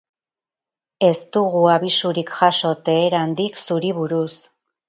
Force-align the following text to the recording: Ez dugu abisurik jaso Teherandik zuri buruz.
Ez 1.07 1.11
dugu 1.37 1.61
abisurik 1.75 2.33
jaso 2.39 2.75
Teherandik 2.89 3.63
zuri 3.67 3.97
buruz. 4.03 4.31